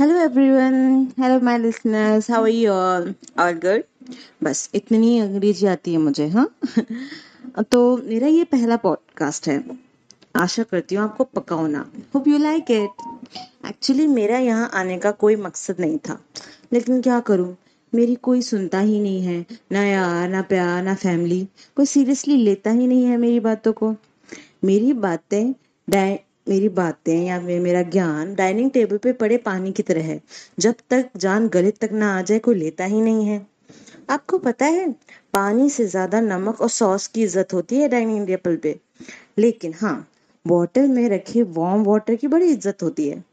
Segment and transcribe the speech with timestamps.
[0.00, 1.06] Hello, everyone.
[1.20, 2.30] Hello, my listeners.
[2.30, 3.14] How are you all?
[3.40, 3.82] All good?
[4.42, 6.56] बस इतनी अंग्रेज़ी आती है मुझे हाँ?
[7.62, 9.64] तो मेरा ये पहला पॉडकास्ट है।
[10.36, 12.88] आशा करती हूँ आपको पकाओना hope you like it
[13.66, 16.24] actually मेरा यहाँ आने का कोई मकसद नहीं था।
[16.72, 17.56] लेकिन क्या करूँ?
[17.94, 22.70] मेरी कोई सुनता ही नहीं है। ना यार, ना प्यार, ना फैमिली कोई सीरियसली लेता
[22.70, 23.96] ही नहीं है मेरी बातों को।
[24.64, 25.54] मेरी बातें
[26.46, 30.20] मेरी बातें या मेरा ज्ञान डाइनिंग टेबल पे पड़े पानी की तरह है।
[30.58, 33.46] जब तक जान गले तक ना आ जाए कोई लेता ही नहीं है।
[34.10, 34.90] आपको पता है,
[35.34, 38.78] पानी से ज़्यादा नमक और सॉस की इज़्ज़त होती है डाइनिंग टेबल पे।
[39.38, 39.96] लेकिन हाँ
[40.46, 43.24] बॉटल में रखे वार्म वाटर की बड़ी इज़्ज़त होती है।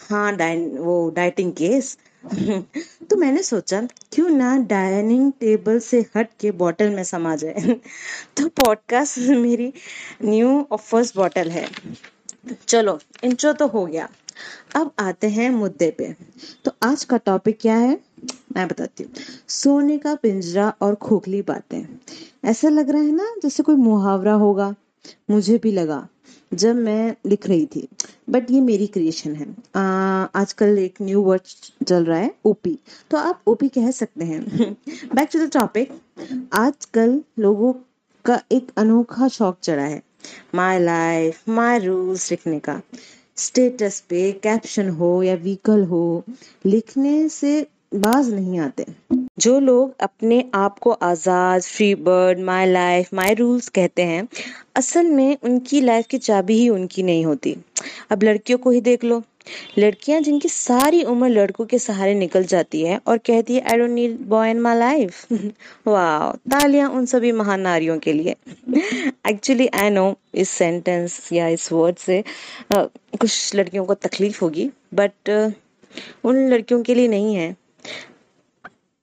[0.00, 1.96] हाँ डाइन, वो डाइटिंग केस।
[3.10, 3.80] तो मैंने सोचा,
[4.12, 7.74] क्यों ना डाइनिंग टेबल से हट के बॉटल में समा जाए।
[8.36, 9.72] तो पॉडकास्ट मेरी
[10.24, 11.66] न्यू और फ़र्स्ट बॉटल है।
[12.68, 14.08] चलो इंट्रो तो हो गया।
[14.76, 16.14] अब आते हैं मुद्दे पे।
[16.64, 17.98] तो आज का टॉपिक क्या है?
[18.56, 19.12] मैं बताती हूँ।
[19.48, 21.84] सोने का पिंजरा और खोखली बातें।
[22.44, 24.74] ऐसा लग रहा है ना, जैसे कोई मुहावरा होगा।
[25.30, 26.06] मुझे भी लगा,
[26.54, 27.88] जब मैं लिख रही थी।
[28.30, 29.46] बट ये मेरी क्रिएशन है।
[30.34, 32.78] आजकल एक न्यू वर्ड चल रहा है ओपी
[33.10, 34.72] तो आप ओपी कह सकते हैं।
[35.14, 35.92] बैक टू द टॉपिक
[36.52, 37.72] आजकल लोगों
[38.24, 40.02] का एक अनोखा शौक चढ़ा है।
[40.54, 42.80] माय लाइफ माय रूल्स लिखने का।
[43.36, 46.24] स्टेटस पे कैप्शन हो या व्हीकल हो,
[46.66, 48.86] लिखने से बाज नहीं आते।
[49.38, 54.28] जो लोग अपने आप को आज़ाद free bird my life my rules कहते हैं,
[54.76, 57.56] असल में उनकी लाइफ की चाबी ही उनकी नहीं होती।
[58.10, 59.22] अब लड़कियों को ही देख लो।
[59.78, 63.90] लड़कियाँ जिनकी सारी उम्र लड़कों के सहारे निकल जाती है और कहती है I don't
[63.90, 65.32] need boy in my life
[65.86, 68.36] वाह तालियाँ उन सभी महान नारियों के लिए।
[69.28, 72.22] एक्चुअली आई नो इस सेंटेंस या इस वर्ड से
[72.74, 72.86] uh,
[73.20, 75.52] कुछ लड़कियों को तकलीफ़ होगी बट uh,
[76.24, 77.54] उन लड़कियों के लिए नहीं है।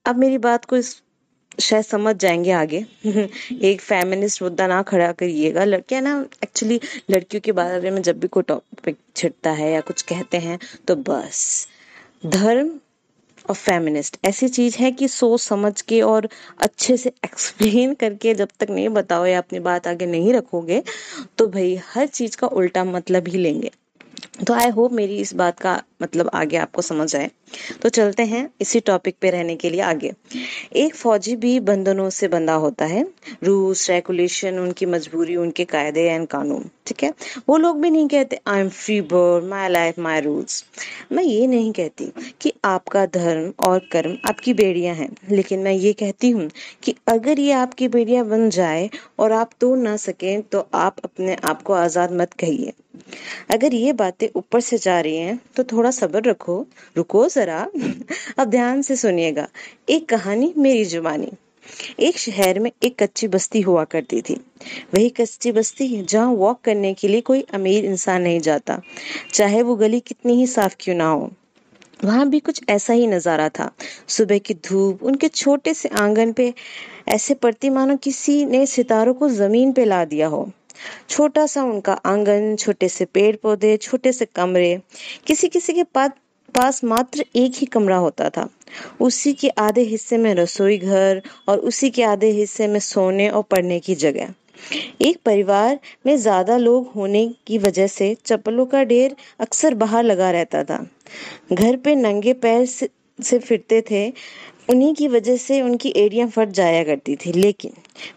[0.05, 1.01] अब मेरी बात को इस
[1.57, 2.85] शायद समझ जाएँगे आगे।
[3.61, 6.13] एक फेमिनिस्ट मुद्दा ना खड़ा करिएगा। लड़कियाँ ना
[6.43, 6.79] एक्चुअली
[7.11, 10.95] लड़कियों के बारे में जब भी कोई टॉपिक छिड़ता है या कुछ कहते हैं तो
[10.95, 11.67] बस।
[12.25, 12.71] धर्म
[13.49, 16.29] और फेमिनिस्ट ऐसी चीज़ है कि सोच समझ के और
[16.59, 20.83] अच्छे से एक्सप्लेन करके जब तक नहीं बताओ या अपनी बात आगे नहीं रखोगे
[21.37, 23.71] तो भाई, हर चीज़ का उल्टा मतलब ही लेंगे।
[24.47, 27.29] तो आई होप मेरी इस बात का मतलब आगे आपको समझ आए।
[27.81, 30.11] तो चलते हैं इसी टॉपिक पे रहने के लिए आगे।
[30.75, 33.05] एक फौजी भी बंधनों से बंधा होता है।
[33.43, 37.13] रूल्स रेगुलेशन उनकी मजबूरी, उनके कायदे एंड कानून, ठीक है?
[37.49, 40.63] वो लोग भी नहीं कहते I am free bird my life my rules
[41.11, 42.11] मैं ये नहीं कहती
[42.41, 46.49] कि आपका धर्म और कर्म आपकी बेड़ियाँ हैं, लेकिन मैं ये कहती हूँ
[46.83, 48.89] कि अगर ये आपकी बेड़ियाँ बन जाए
[49.19, 52.73] और आप तोड़ ना सकें तो आप अपने आप को आज़ाद मत कहिए।
[53.51, 56.65] अगर ये बातें ऊपर से जा रही हैं तो थोड़ा सब्र रखो।
[56.97, 57.67] रुको जरा।
[58.37, 59.47] अब ध्यान से सुनिएगा।
[59.89, 61.31] एक कहानी मेरी जुबानी।
[61.99, 64.33] एक शहर में एक कच्ची बस्ती हुआ करती थी।
[64.93, 68.81] वही कच्ची बस्ती जहाँ वॉक करने के लिए कोई अमीर इंसान नहीं जाता।
[69.33, 71.31] चाहे वो गली कितनी ही साफ़ क्यों ना हो।
[72.05, 73.71] वहाँ भी कुछ ऐसा ही नज़ारा था।
[74.07, 76.53] सुबह की धूप, उनके छोटे से आँगन पे
[77.07, 80.49] ऐसे पड़ती मानो किसी ने सितारों को ज़मीन पे ला दिया हो।
[81.09, 84.79] छोटा सा उनका आँगन, छोटे से पेड़ पौधे छोटे से कमरे
[85.27, 86.11] किसी किसी के पास
[86.55, 88.47] पास मात्र एक ही कमरा होता था।
[89.01, 93.43] उसी के आधे हिस्से में रसोई घर और उसी के आधे हिस्से में सोने और
[93.43, 94.33] पढ़ने की जगह।
[95.01, 100.31] एक परिवार में ज़्यादा लोग होने की वजह से चप्पलों का ढेर अक्सर बाहर लगा
[100.31, 100.85] रहता था।
[101.53, 102.65] घर पे नंगे पैर
[103.21, 104.13] से, फिरते थे
[104.69, 107.71] उन्हीं की वजह से उनकी एड़ियाँ फट जाया करती थी। लेकिन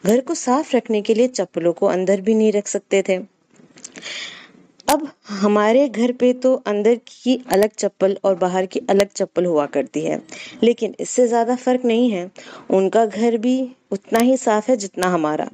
[0.07, 3.19] घर को साफ़ रखने के लिए चप्पलों को अंदर भी नहीं रख सकते थे।
[4.89, 9.67] अब हमारे घर पे तो अंदर की अलग चप्पल और बाहर की अलग चप्पल हुआ
[9.67, 10.21] करती है,
[10.63, 12.31] लेकिन इससे ज़्यादा फ़र्क नहीं है।
[12.71, 13.55] उनका घर भी
[13.93, 15.49] उतना ही साफ़ है जितना हमारा।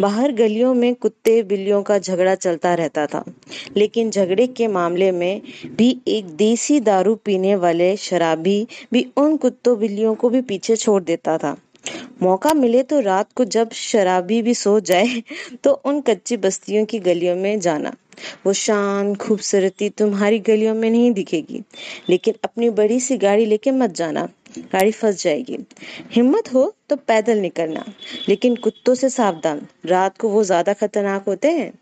[0.00, 3.24] बाहर गलियों में कुत्ते बिल्लियों का झगड़ा चलता रहता था,
[3.76, 5.40] लेकिन झगड़े के मामले में
[5.76, 11.02] भी एक देसी दारू पीने वाले शराबी भी उन कुत्तों बिल्लियों को भी पीछे छोड़
[11.02, 11.56] देता था।
[12.22, 15.22] मौका मिले तो रात को जब शराबी भी सो जाए
[15.64, 17.92] तो उन कच्ची बस्तियों की गलियों में जाना।
[18.46, 21.62] वो शान, खूबसूरती तुम्हारी गलियों में नहीं दिखेगी,
[22.08, 24.28] लेकिन अपनी बड़ी सी गाड़ी लेके मत जाना।
[24.58, 25.58] गाड़ी फंस जाएगी।
[26.12, 27.84] हिम्मत हो तो पैदल निकलना,
[28.28, 31.72] लेकिन कुत्तों से सावधान। रात को वो ज़्यादा खतरनाक होते हैं।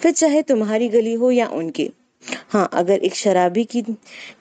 [0.00, 1.90] फिर चाहे तुम्हारी गली हो या उनकी।
[2.50, 3.82] हाँ अगर एक शराबी की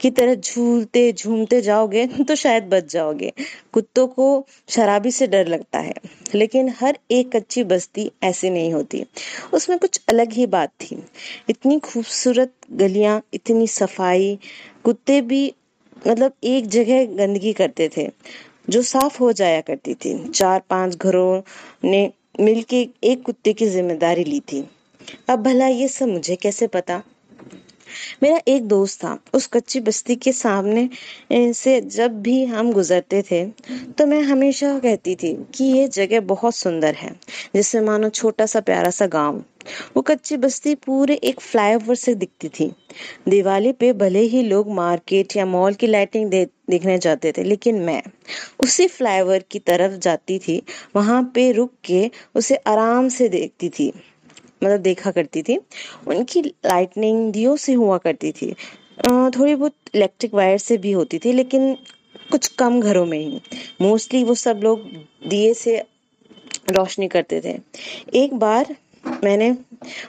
[0.02, 3.32] की तरह झूलते, झूमते जाओगे तो शायद बच जाओगे।
[3.74, 5.94] कुत्तों को शराबी से डर लगता है,
[6.36, 9.06] लेकिन हर एक कच्ची बस्ती ऐसी नहीं होती।
[9.54, 11.04] उसमें कुछ अलग ही बात थी।
[11.50, 14.40] इतनी खूबसूरत गलियाँ, इतनी सफ़ाई,
[14.84, 15.54] कुत्ते भी
[16.08, 18.10] मतलब एक जगह गंदगी करते थे,
[18.70, 21.42] जो साफ़ हो जाया करती थी। चार पाँच घरों
[21.84, 24.68] ने मिलके एक कुत्ते की ज़िम्मेदारी ली थी।
[25.30, 27.02] अब भला ये सब मुझे कैसे पता?
[28.24, 30.90] मेरा एक दोस्त था उस कच्ची बस्ती के सामने
[31.54, 33.45] से जब भी हम गुजरते थे
[33.92, 37.16] तो मैं हमेशा कहती थी कि ये जगह बहुत सुंदर है
[37.56, 39.44] जिससे मानो छोटा सा प्यारा सा गाँव।
[39.95, 42.72] वो कच्ची बस्ती पूरे एक फ्लाईओवर से दिखती थी।
[43.30, 47.80] दिवाली पे भले ही लोग मार्केट या मॉल की लाइटिंग दे, देखने जाते थे लेकिन
[47.81, 48.01] मैं
[48.63, 50.62] उसी फ्लाईओवर की तरफ़ जाती थी
[50.96, 53.92] वहाँ पे रुक के उसे आराम से देखती थी।
[54.63, 55.57] मतलब देखा करती थी।
[56.07, 58.51] उनकी लाइटनिंग दियो से हुआ करती थी।
[59.30, 61.74] थोड़ी बहुत इलेक्ट्रिक वायर से भी होती थी, लेकिन
[62.31, 63.42] कुछ कम घरों में ही।
[63.81, 64.83] मोस्टली वो सब लोग
[65.27, 65.77] दिए से
[66.69, 67.57] रोशनी करते थे।
[68.15, 68.75] एक बार
[69.24, 69.50] मैंने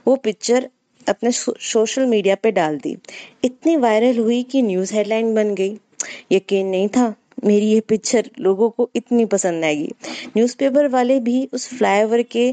[0.06, 0.68] वो पिक्चर
[1.06, 2.96] अपने सोशल मीडिया पे डाल दी।
[3.44, 5.76] इतनी वायरल हुई कि न्यूज़ हेडलाइन बन गई।
[6.32, 7.14] यकीन नहीं था,
[7.44, 9.92] मेरी ये पिक्चर लोगों को इतनी पसंद आएगी।
[10.36, 12.50] न्यूज़पेपर वाले भी उस फ्लाईओवर के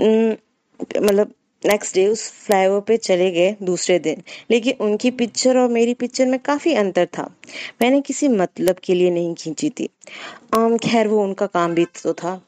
[0.00, 1.32] मतलब
[1.66, 6.26] नेक्स्ट डे उस फ्लाईओवर पे चले गए दूसरे दिन। लेकिन उनकी पिक्चर और मेरी पिक्चर
[6.26, 7.34] में काफ़ी अंतर था।
[7.82, 9.88] मैंने किसी मतलब के लिए नहीं खींची थी।
[10.54, 12.42] आम खैर वो उनका काम भी तो था।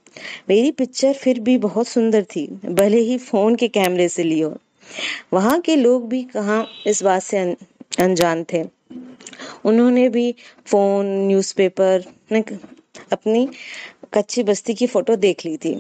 [0.49, 4.57] मेरी पिक्चर फिर भी बहुत सुंदर थी, भले ही फ़ोन के कैमरे से ली हो।
[5.33, 7.39] वहाँ के लोग भी कहाँ इस बात से
[8.01, 8.65] अनजान थे।
[9.65, 10.35] उन्होंने भी
[10.67, 12.05] फ़ोन न्यूज़पेपर
[13.13, 13.49] अपनी
[14.15, 15.75] कच्ची बस्ती की फ़ोटो देख ली थी।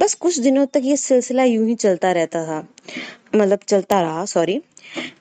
[0.00, 2.66] बस कुछ दिनों तक ये सिलसिला यूँ ही चलता रहता था।
[3.34, 4.60] मतलब चलता रहा सॉरी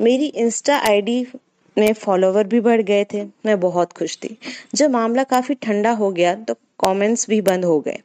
[0.01, 1.25] मेरी इंस्टा आईडी
[1.77, 4.37] में फॉलोवर भी बढ़ गए थे। मैं बहुत खुश थी।
[4.75, 7.99] जब मामला काफ़ी ठंडा हो गया तो कमेंट्स भी बंद हो गए।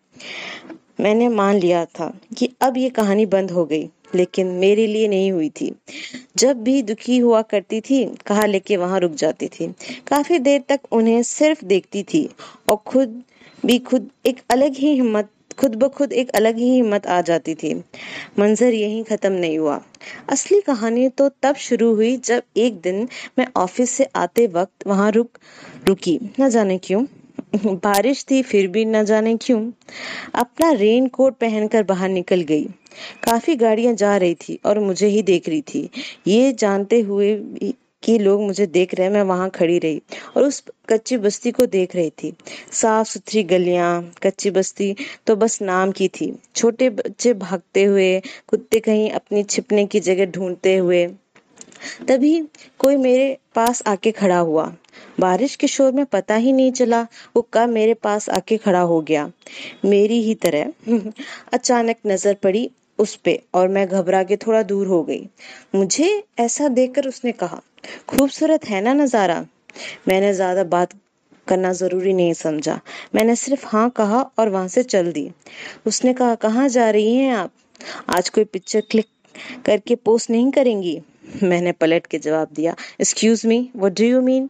[1.00, 5.32] मैंने मान लिया था कि अब ये कहानी बंद हो गई। लेकिन मेरे लिए नहीं
[5.32, 5.72] हुई थी।
[6.36, 9.74] जब भी दुखी हुआ करती थी, कहा, लेके वहाँ रुक जाती थी।
[10.06, 12.28] काफ़ी देर तक उन्हें सिर्फ़ देखती थी
[12.68, 13.22] और खुद
[13.66, 15.28] भी खुद एक अलग ही हिम्मत,
[15.58, 17.74] खुद ब खुद एक अलग ही हिम्मत आ जाती थी।
[18.38, 19.82] मंजर यहीं खत्म नहीं हुआ।
[20.28, 23.08] असली कहानी तो तब शुरू हुई जब एक दिन
[23.38, 25.38] मैं ऑफ़िस से आते वक्त वहाँ रुक,
[25.88, 27.04] रुकी। न जाने क्यों।
[27.56, 29.60] बारिश थी, फिर भी न जाने क्यों,
[30.34, 32.64] अपना रेन कोट पहनकर बाहर निकल गई।
[33.24, 35.88] काफ़ी गाड़ियाँ जा रही थी और मुझे ही देख रही थी।
[36.26, 37.34] ये जानते हुए
[38.02, 40.00] कि लोग मुझे देख रहे हैं, मैं वहाँ खड़ी रही
[40.36, 42.32] और उस कच्ची बस्ती को देख रही थी।
[42.72, 44.94] साफ़ सुथरी गलियाँ, कच्ची बस्ती
[45.26, 50.26] तो बस नाम की थी। छोटे बच्चे भागते हुए, कुत्ते कहीं अपनी छिपने की जगह
[50.26, 51.06] ढूंढते हुए
[52.08, 52.48] तभी
[52.78, 54.74] कोई मेरे पास आके खड़ा हुआ।
[55.20, 57.06] बारिश के शोर में पता ही नहीं चला,
[57.36, 59.30] वो कब मेरे पास आके खड़ा हो गया।
[59.84, 60.72] मेरी ही तरह
[61.52, 65.28] अचानक नज़र पड़ी उस पे और मैं घबरा के थोड़ा दूर हो गई।
[65.74, 67.60] मुझे ऐसा देखकर उसने कहा,
[68.08, 69.46] खूबसूरत है ना नज़ारा?
[70.08, 70.92] मैंने ज़्यादा बात
[71.48, 72.80] करना ज़रूरी नहीं समझा।
[73.14, 75.30] मैंने सिर्फ़ हाँ कहा और वहाँ से चल दी।
[75.86, 77.50] उसने कहा, कहाँ जा रही हैं आप?
[78.16, 79.06] आज कोई पिक्चर क्लिक
[79.66, 81.00] करके पोस्ट नहीं करेंगी?
[81.42, 84.48] मैंने पलट के जवाब दिया excuse me what do you mean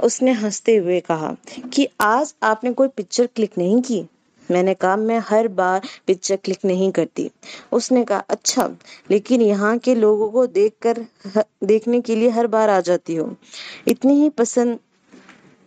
[0.00, 1.36] उसने हँसते हुए कहा
[1.74, 4.04] कि आज आपने कोई पिक्चर क्लिक नहीं की।
[4.48, 7.30] मैंने कहा, मैं हर बार पिक्चर क्लिक नहीं करती।
[7.72, 8.66] उसने कहा अच्छा
[9.10, 11.04] लेकिन यहाँ के लोगों को देखकर,
[11.64, 13.34] देखने के लिए हर बार आ जाती हो।
[13.88, 14.78] इतनी ही पसंद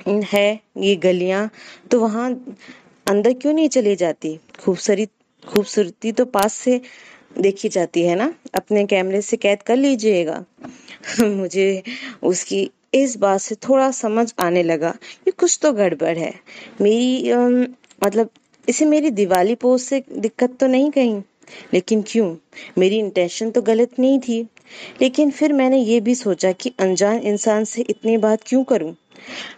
[0.08, 1.50] है ये गलियाँ
[1.92, 2.30] तो वहाँ
[3.08, 4.40] अंदर क्यों नहीं चली जाती?
[4.60, 5.08] खूबसूरती
[5.44, 6.80] खूबसूरती तो पास से
[7.40, 8.34] देखी जाती है ना?
[8.54, 10.46] अपने कैमरे से कैद कर लीजिएगा।
[11.20, 11.84] मुझे
[12.24, 14.92] उसकी इस बात से थोड़ा समझ आने लगा
[15.26, 16.34] कि कुछ तो गड़बड़ है।
[16.82, 17.34] मेरी
[18.04, 18.30] मतलब
[18.70, 21.22] इसे मेरी दिवाली पोस्ट से दिक्कत तो नहीं कहीं,
[21.74, 22.36] लेकिन क्यों?
[22.78, 24.48] मेरी इंटेंशन तो गलत नहीं थी।
[25.02, 28.96] लेकिन फिर मैंने ये भी सोचा कि अनजान इंसान से इतनी बात क्यों करूँ?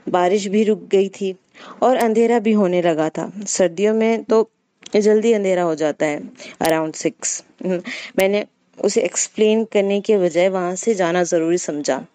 [0.10, 1.36] बारिश भी रुक गई थी
[1.82, 4.50] और अंधेरा भी होने लगा था। सर्दियों में तो
[4.96, 6.30] जल्दी अंधेरा हो जाता है
[6.62, 8.46] अराउंड सिक्स मैंने
[8.84, 12.06] उसे एक्सप्लेन करने के बजाय वहाँ से जाना ज़रूरी समझा।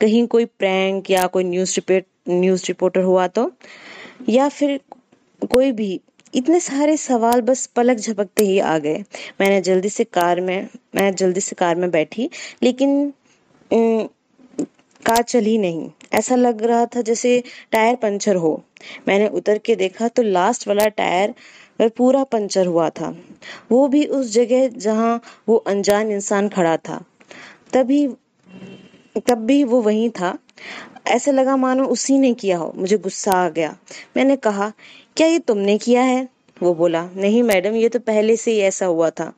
[0.00, 3.52] कहीं कोई प्रैंक या कोई न्यूज़ रिपोर्ट न्यूज़ रिपोर्टर हुआ तो?
[4.28, 4.80] या फिर
[5.50, 6.00] कोई भी?
[6.34, 9.04] इतने सारे सवाल बस पलक झपकते ही आ गए।
[9.40, 12.30] मैंने जल्दी से कार में, मैं जल्दी से कार में बैठी,
[12.62, 13.12] लेकिन
[15.06, 17.42] कार चली नहीं। ऐसा लग रहा था जैसे
[17.72, 18.64] टायर पंचर हो।
[19.08, 21.34] मैंने उतर के देखा तो लास्ट वाला टायर
[21.80, 23.16] वह पूरा पंचर हुआ था।
[23.70, 27.04] वो भी उस जगह जहाँ वो अनजान इंसान खड़ा था।
[27.72, 28.08] तभी,
[29.26, 30.38] तब भी वो वहीं था।
[31.06, 33.76] ऐसे लगा मानो उसी ने किया हो। मुझे गुस्सा आ गया।
[34.16, 34.72] मैंने कहा,
[35.16, 36.28] क्या ये तुमने किया है?
[36.62, 39.32] वो बोला, नहीं मैडम, ये तो पहले से ही ऐसा हुआ था।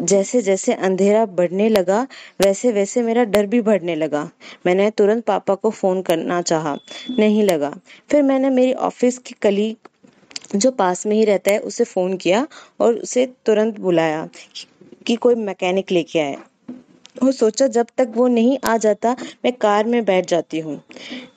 [0.00, 2.00] जैसे जैसे अंधेरा बढ़ने लगा
[2.42, 4.28] वैसे वैसे मेरा डर भी बढ़ने लगा।
[4.66, 6.76] मैंने तुरंत पापा को फ़ोन करना चाहा
[7.18, 7.70] नहीं लगा।
[8.10, 12.46] फिर मैंने मेरी ऑफ़िस की कलीग जो पास में ही रहता है उसे फ़ोन किया
[12.80, 14.28] और उसे तुरंत बुलाया
[15.06, 16.36] कि कोई मैकेनिक लेके आए।
[17.22, 20.80] और सोचा जब तक वो नहीं आ जाता मैं कार में बैठ जाती हूँ।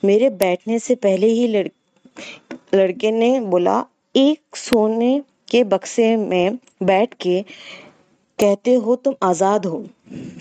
[0.04, 1.66] मेरे बैठने से पहले ही लड़,
[2.74, 3.84] लड़के ने बोला
[4.14, 5.20] एक सोने
[5.50, 7.44] के बक्से में बैठ के
[8.42, 9.84] कहते हो तुम आज़ाद हो।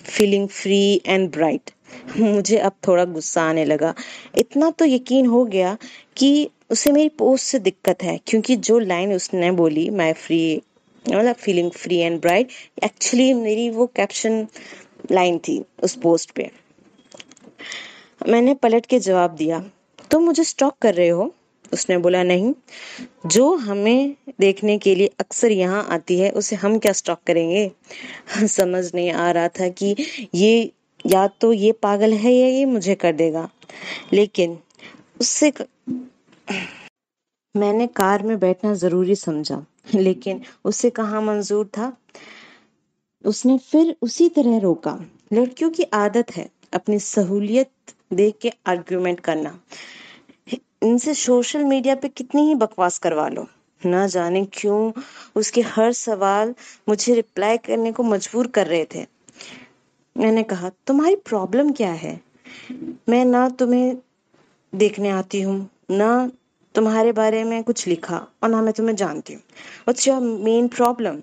[0.06, 1.72] फीलिंग फ्री एंड ब्राइट
[2.18, 3.94] मुझे अब थोड़ा गुस्सा आने लगा।
[4.38, 5.76] इतना तो यकीन हो गया
[6.18, 10.62] कि उसे मेरी पोस्ट से दिक्कत है, क्योंकि जो लाइन उसने बोली, मैं फ्री
[11.06, 12.52] मतलब feeling free and bright
[12.84, 14.46] actually मेरी वो कैप्शन
[15.12, 16.50] लाइन थी उस पोस्ट पे।
[18.22, 19.60] मैंने पलट के जवाब दिया,
[20.12, 21.34] तुम मुझे स्टॉक कर रहे हो?
[21.74, 22.54] उसने बोला, नहीं,
[23.26, 27.72] जो हमें देखने के लिए अक्सर यहाँ आती है, उसे हम क्या स्टॉक करेंगे?
[28.48, 29.96] समझ नहीं आ रहा था कि
[30.36, 30.72] ये,
[31.08, 33.50] या तो ये पागल है या ये मुझे कर देगा।
[34.14, 34.60] लेकिन
[35.22, 35.68] उससे क...
[37.58, 41.98] मैंने कार में बैठना ज़रूरी समझा, लेकिन उससे कहा मंजूर था?
[43.26, 47.70] उसने फिर उसी तरह रोका, लड़कियों की आदत है अपनी सहूलियत
[48.14, 49.60] देख के आर्ग्यूमेंट करना।
[50.82, 53.48] इनसे सोशल मीडिया पे कितनी ही बकवास करवा लो।
[53.86, 54.92] ना जाने क्यों
[55.36, 56.54] उसके हर सवाल
[56.90, 59.06] मुझे रिप्लाई करने को मजबूर कर रहे थे।
[60.16, 62.20] मैंने कहा, तुम्हारी प्रॉब्लम क्या है?
[63.10, 63.98] मैं ना तुम्हें
[64.74, 66.32] देखने आती हूँ, ना
[66.76, 71.22] तुम्हारे बारे में कुछ लिखा और ना मैं तुम्हें जानती हूँ। व्हाट्स योर मेन प्रॉब्लम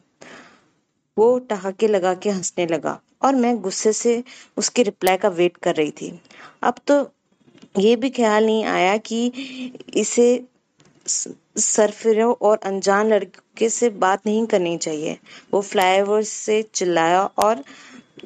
[1.16, 4.22] वो ठहाके लगा के हंसने लगा और मैं गुस्से से
[4.56, 6.20] उसके रिप्लाई का वेट कर रही थी।
[6.62, 7.02] अब तो
[7.78, 9.32] ये भी ख्याल नहीं आया कि
[9.94, 10.44] इसे
[11.56, 15.18] सरफिरों और अनजान लड़के से बात नहीं करनी चाहिए।
[15.54, 17.64] वो फ्लाईओवर से चिल्लाया और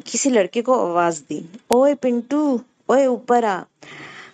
[0.06, 3.64] किसी लड़के को आवाज़ दी। ओए पिंटू, ओए ऊपर आ।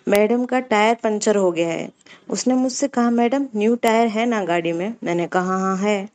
[0.07, 1.89] मैडम का टायर पंचर हो गया है।
[2.29, 4.95] उसने मुझसे कहा, मैडम, न्यू टायर है ना गाड़ी में?
[5.03, 6.09] मैंने कहा हाँ है।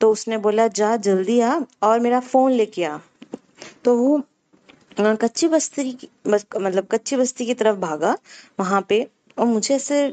[0.00, 2.98] तो उसने बोला, जा जल्दी आ और मेरा फ़ोन लेके आ।
[3.84, 4.22] तो वो
[5.00, 8.16] कच्ची बस्ती की मतलब कच्ची बस्ती की तरफ़ भागा
[8.60, 9.06] वहाँ पे
[9.38, 10.10] और मुझे ऐसे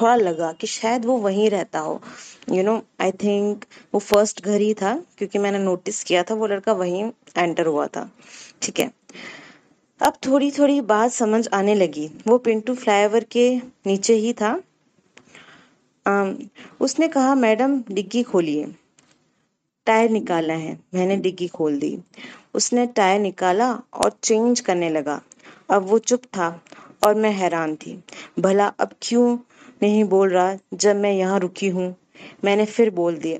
[0.00, 2.00] थोड़ा लगा कि शायद वो वहीं रहता हो।
[2.52, 3.64] यू नो आई थिंक
[3.94, 7.04] वो फ़र्स्ट घर ही था क्योंकि मैंने नोटिस किया था वो लड़का वहीं
[7.38, 8.10] एंटर हुआ था।
[8.62, 8.90] ठीक है।
[10.00, 14.60] अब थोड़ी थोड़ी बात समझ आने लगी। वो पिंटू फ्लाईओवर के नीचे ही था।
[16.06, 16.32] आ,
[16.80, 18.74] उसने कहा मैडम डिग्गी खोलिए।
[19.86, 21.98] टायर निकालना है। मैंने डिग्गी खोल दी।
[22.54, 25.22] उसने टायर निकाला और चेंज करने लगा।
[25.70, 26.64] अब वो चुप था
[27.06, 28.04] और मैं हैरान थी।
[28.40, 29.38] भला अब क्यों
[29.82, 31.96] नहीं बोल रहा जब मैं यहाँ रुकी हूँ?
[32.44, 33.38] मैंने फिर बोल दिया,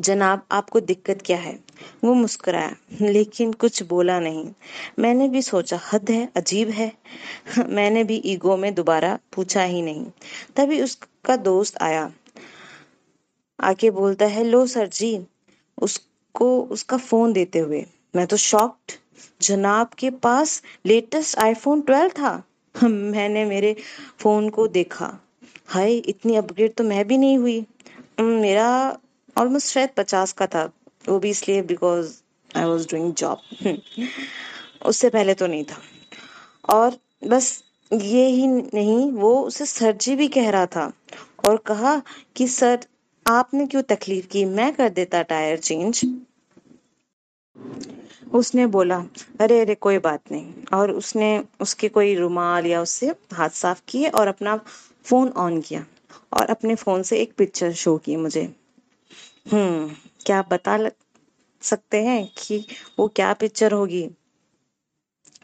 [0.00, 1.58] जनाब, आपको दिक्कत क्या है?
[2.04, 4.52] वो मुस्कुराया, लेकिन कुछ बोला नहीं।
[4.98, 6.92] मैंने भी सोचा, हद है, अजीब है।
[7.68, 10.06] मैंने भी ईगो में दोबारा पूछा ही नहीं।
[10.56, 12.12] तभी उसका दोस्त आया,
[13.60, 15.26] आके बोलता है, लो सर जी।
[15.82, 17.86] उसको, उसका फ़ोन देते हुए।
[18.16, 18.92] मैं तो शॉक्ड
[19.42, 22.42] जनाब के पास लेटेस्ट आईफोन 12 था।
[22.88, 23.76] मैंने मेरे
[24.18, 25.18] फ़ोन को देखा।
[25.66, 27.66] हाय, इतनी अपग्रेड तो मैं भी नहीं हुई।
[28.20, 28.98] मेरा
[29.38, 30.72] ऑलमोस्ट शायद पचास का था।
[31.08, 32.16] वो भी इसलिए because
[32.56, 33.38] I was doing job
[34.86, 35.78] उससे पहले तो नहीं था।
[36.74, 40.92] और बस ये ही नहीं, वो उसे सर जी भी कह रहा था
[41.48, 42.02] और कहा
[42.36, 42.86] कि सर
[43.26, 44.44] आपने क्यों तकलीफ़ की?
[44.44, 46.00] मैं कर देता टायर चेंज
[48.34, 49.04] उसने बोला,
[49.40, 54.08] अरे अरे, कोई बात नहीं। और उसने उसके कोई रुमाल या उससे हाथ साफ़ किए
[54.08, 54.56] और अपना
[55.04, 55.86] फ़ोन ऑन किया
[56.32, 58.54] और अपने फ़ोन से एक पिक्चर शो की मुझे।
[59.52, 59.94] हम्म
[60.26, 60.90] क्या बता
[61.62, 62.66] सकते हैं कि
[62.98, 64.10] वो क्या पिक्चर होगी?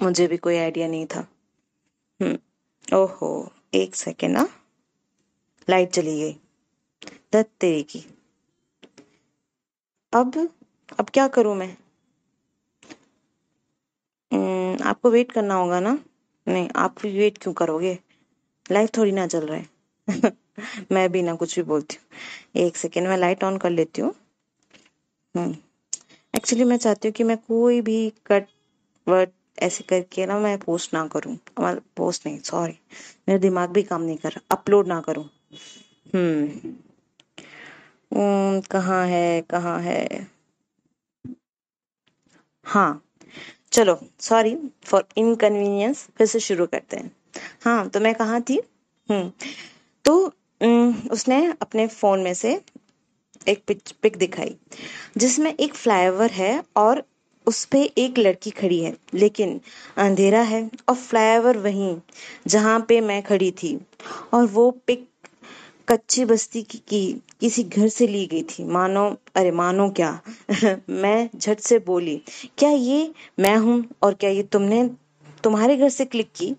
[0.02, 1.26] मुझे भी कोई आइडिया नहीं था।
[2.22, 2.38] हम्म
[2.96, 4.48] ओहो, एक सेकेंड ना
[5.70, 6.32] लाइट चली गई।
[7.32, 8.14] दत्त की।
[10.12, 10.48] अब
[11.00, 11.76] अब क्या करूँ मैं?
[14.32, 15.98] हम्म, आपको वेट करना होगा ना?
[16.46, 17.98] नहीं आप वेट क्यों करोगे?
[18.72, 20.32] लाइफ थोड़ी ना चल रहा है।
[20.92, 24.14] मैं भी ना कुछ भी बोलती हूँ। एक सेकेंड में लाइट ऑन कर लेती हूँ।
[25.36, 28.46] एक्चुअली हम्म, मैं चाहती हूँ कि मैं कोई भी कट
[29.08, 29.30] वर्ड
[29.62, 31.36] ऐसे करके ना मैं पोस्ट ना करूँ।
[31.96, 32.78] पोस्ट नहीं सॉरी
[33.28, 35.24] मेरा दिमाग भी काम नहीं कर रहा। अपलोड ना करूँ।
[36.14, 36.70] हम्म
[38.60, 40.28] कहाँ है कहाँ है?
[42.66, 43.02] हाँ।
[43.72, 47.10] चलो सॉरी फॉर इनकन्वीनियंस फिर से शुरू करते हैं।
[47.64, 48.60] हाँ तो मैं कहाँ थी?
[49.08, 49.30] हम्म
[50.04, 50.14] तो
[51.12, 52.60] उसने अपने फ़ोन में से
[53.48, 54.54] एक पिक पिक दिखाई,
[55.16, 57.02] जिसमें एक फ्लाईओवर है और
[57.46, 59.60] उस पर एक लड़की खड़ी है, लेकिन
[59.96, 61.96] अंधेरा है और फ्लाईओवर वहीं,
[62.46, 63.76] जहाँ पे मैं खड़ी थी।
[64.34, 65.08] और वो पिक
[65.92, 70.20] कच्ची बस्ती की, की किसी घर से ली गई थी। मानो अरे मानो क्या?
[70.90, 72.22] मैं झट से बोली
[72.58, 74.90] क्या ये मैं हूँ और क्या ये तुमने
[75.44, 76.56] तुम्हारे घर से क्लिक की?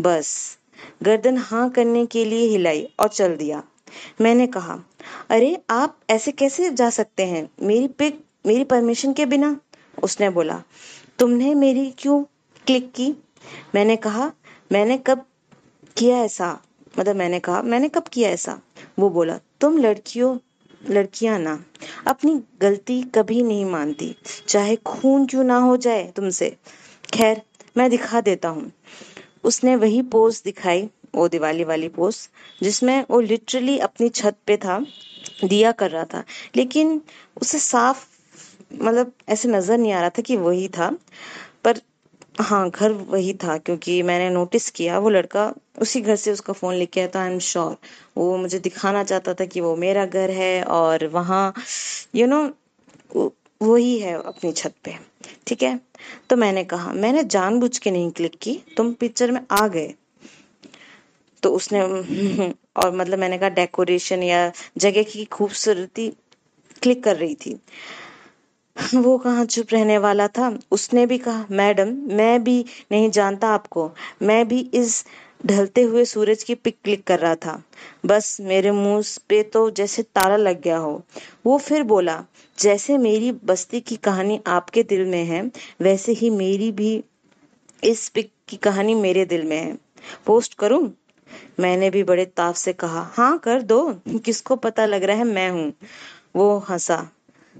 [0.00, 0.58] बस
[1.02, 3.62] गर्दन हाँ करने के लिए हिलाई और चल दिया।
[4.20, 4.78] मैंने कहा
[5.30, 7.50] अरे आप ऐसे कैसे जा सकते हैं?
[7.62, 9.56] मेरी पिक मेरी परमिशन के बिना?
[10.02, 10.62] उसने बोला
[11.18, 12.22] तुमने मेरी क्यों
[12.66, 13.14] क्लिक की?
[13.74, 14.32] मैंने कहा
[14.72, 15.26] मैंने कब
[15.96, 16.62] किया ऐसा?
[17.00, 18.60] मतलब मैंने कहा, मैंने कब किया ऐसा?
[18.98, 20.38] वो बोला, तुम लड़कियों,
[20.90, 21.64] लड़कियाँ ना,
[22.06, 24.16] अपनी गलती कभी नहीं मानती।
[24.48, 26.56] चाहे खून क्यों ना हो जाए तुमसे।
[27.14, 27.42] खैर,
[27.76, 28.72] मैं दिखा देता हूँ।
[29.44, 32.28] उसने वही पोज दिखाई, वो दिवाली वाली पोज,
[32.62, 34.86] जिसमें वो लिटरली अपनी छत पे था,
[35.44, 36.24] दिया कर रहा था।
[36.56, 37.00] लेकिन
[37.42, 38.06] उसे साफ़
[38.74, 40.98] मतलब ऐसे नज़र नहीं आ रहा था कि वही था।
[41.64, 41.80] पर
[42.40, 46.74] हाँ घर वही था, क्योंकि मैंने नोटिस किया, वो लड़का उसी घर से उसका फ़ोन
[46.74, 47.76] लेके आया था आई एम श्योर
[48.16, 51.54] वो मुझे दिखाना चाहता था कि वो मेरा घर है और वहाँ
[52.14, 52.52] यू नो
[53.62, 54.96] वही है अपनी छत पे,
[55.46, 55.80] ठीक है?
[56.30, 59.94] तो मैंने कहा, मैंने जानबूझ के नहीं क्लिक की, तुम पिक्चर में आ गए।
[61.42, 61.80] तो उसने,
[62.76, 66.12] और मतलब मैंने कहा डेकोरेशन या जगह की खूबसूरती
[66.82, 67.60] क्लिक कर रही थी।
[68.94, 70.58] वो कहाँ चुप रहने वाला था?
[70.70, 73.90] उसने भी कहा, मैडम, मैं भी नहीं जानता आपको।
[74.22, 75.04] मैं भी इस
[75.46, 77.62] ढलते हुए सूरज की पिक क्लिक कर रहा था।
[78.06, 81.02] बस मेरे मुँह पे तो जैसे ताला लग गया हो।
[81.46, 82.24] वो फिर बोला,
[82.58, 87.04] जैसे मेरी बस्ती की कहानी आपके दिल में है, वैसे ही मेरी भी
[87.84, 89.78] इस पिक की कहानी मेरे दिल में है।
[90.26, 90.92] पोस्ट करूँ?
[91.60, 95.50] मैंने भी बड़े ताव से कहा हाँ कर दो। किसको पता लग रहा है मैं
[95.50, 95.72] हूँ?
[96.36, 97.10] वो हंसा।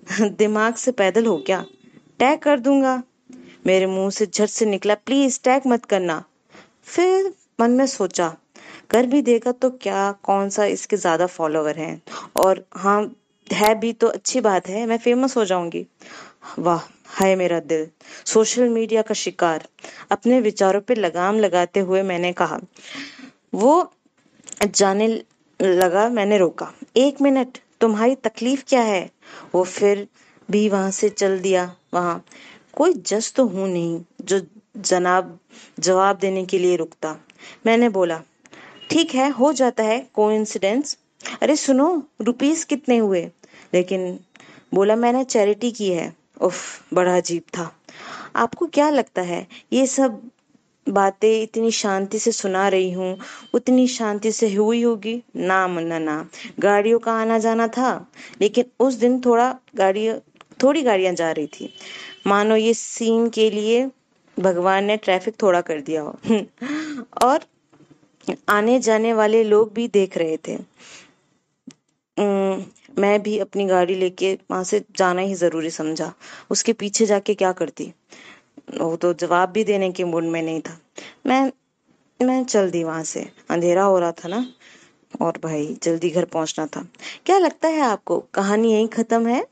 [0.38, 1.64] दिमाग से पैदल हो क्या
[2.20, 3.02] टैग कर दूँगा।
[3.66, 6.22] मेरे मुँह से झट से निकला, प्लीज़ टैग मत करना।
[6.84, 8.28] फिर मन में सोचा,
[8.90, 12.00] कर भी देगा तो क्या, कौन सा इसके ज़्यादा फॉलोवर हैं?
[12.36, 13.14] और हाँ
[13.52, 15.86] है भी तो अच्छी बात है, मैं फ़ेमस हो जाऊँगी।
[16.58, 17.86] वाह, हाय मेरा दिल,
[18.26, 19.66] सोशल मीडिया का शिकार।
[20.10, 22.60] अपने विचारों पे लगाम लगाते हुए मैंने कहा।
[23.54, 23.92] वो
[24.64, 25.08] जाने
[25.60, 29.10] लगा, मैंने रोका। एक मिनट तुम्हारी तकलीफ़ क्या है?
[29.54, 30.08] वो फिर
[30.50, 32.24] भी वहाँ से चल दिया, वहाँ।
[32.76, 34.40] कोई जज तो हूँ नहीं, जो
[34.76, 35.38] जनाब,
[35.78, 37.16] जवाब देने के लिए रुकता।
[37.66, 38.22] मैंने बोला,
[38.90, 40.98] ठीक है, हो जाता है कोइंसिडेंस
[41.42, 43.30] अरे सुनो रुपीस कितने हुए?
[43.74, 44.18] लेकिन
[44.74, 47.76] बोला, मैंने चैरिटी की है। उफ, बड़ा अजीब था।
[48.36, 50.30] आपको क्या लगता है, ये सब
[50.88, 53.18] बातें इतनी शांति से सुना रही हूँ,
[53.54, 56.28] उतनी शांति से हुई होगी, ना मुन्ना। ना
[56.60, 58.06] गाड़ियों का आना जाना था,
[58.40, 60.12] लेकिन उस दिन थोड़ा गाड़ी
[60.62, 61.72] थोड़ी गाड़ियाँ जा रही थी।
[62.26, 63.90] मानो ये सीन के लिए
[64.36, 66.18] भगवान ने ट्रैफ़िक थोड़ा कर दिया हो।
[67.22, 67.44] और
[68.48, 70.58] आने जाने वाले लोग भी देख रहे थे।
[72.98, 76.12] मैं भी अपनी गाड़ी लेके वहाँ से जाना ही ज़रूरी समझा।
[76.50, 77.92] उसके पीछे जाके क्या करती?
[78.78, 80.78] वो तो जवाब भी देने के मूड में नहीं था।
[81.26, 81.52] मैं
[82.22, 84.46] मैं चल दी वहाँ से, अंधेरा हो रहा था ना?
[85.20, 86.88] और भाई, जल्दी घर पहुँचना था।
[87.26, 89.46] क्या लगता है आपको, कहानी यही खत्म है?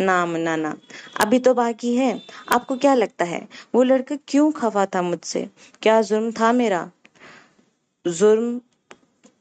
[0.00, 0.76] नाम ना ना।
[1.20, 5.50] अभी तो बाकी है। आपको क्या लगता है, वो लड़का क्यों खफा था मुझसे?
[5.82, 6.90] क्या जुर्म था मेरा?
[8.06, 8.60] जुर्म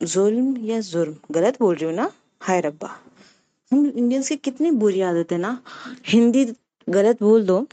[0.03, 1.15] जुर्म या जुर्म?
[1.31, 2.11] गलत बोल रही हूँ ना?
[2.41, 2.99] हाय रब्बा।
[3.71, 5.61] हम इंडियंस की कितनी बुरी आदत है ना?
[6.05, 6.53] हिंदी
[6.89, 7.67] गलत बोल दो।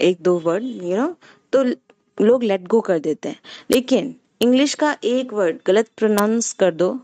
[0.00, 1.16] एक दो वर्ड यू नो
[1.52, 1.62] तो
[2.24, 7.00] लोग लेट गो कर देते हैं। लेकिन इंग्लिश का एक वर्ड गलत प्रोनाउंस कर दो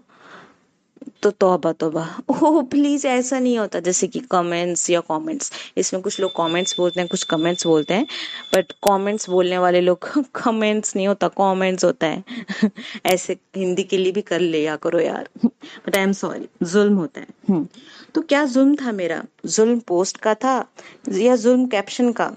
[1.23, 6.21] तो तौबा तौबा। ओह प्लीज़ ऐसा नहीं होता। जैसे कि कमेंट्स या कमेंट्स इसमें कुछ
[6.21, 8.07] लोग कमेंट्स बोलते हैं, कुछ कमेंट्स बोलते हैं
[8.55, 12.25] बट कमेंट्स बोलने वाले लोग कमेंट्स नहीं होता कमेंट्स होता है।
[13.07, 17.21] ऐसे हिंदी के लिए भी कर लिया करो यार। बट आई एम सॉरी जुल्म होता
[17.21, 17.69] है। हम्म।
[18.15, 19.25] तो क्या जुल्म था मेरा?
[19.47, 20.73] जुल्म पोस्ट का था
[21.09, 22.37] या जुल्म कैप्शन का?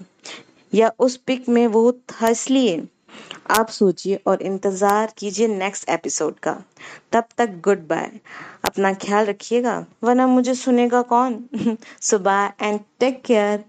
[0.74, 2.82] या उस पिक में वो था इसलिए
[3.50, 6.52] आप सोचिए और इंतज़ार कीजिए नेक्स्ट एपिसोड का।
[7.12, 8.10] तब तक गुड बाय
[8.64, 11.44] अपना ख्याल रखिएगा, वरना मुझे सुनेगा कौन?
[12.00, 13.64] सुबह एंड टेक केयर